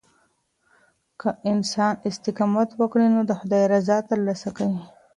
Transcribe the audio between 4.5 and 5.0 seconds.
کوي.